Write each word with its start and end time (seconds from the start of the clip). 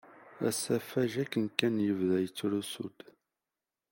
Asafag 0.49 1.13
akken 1.23 1.45
kan 1.57 1.75
yebda 1.85 2.15
yettrusu-d. 2.21 2.99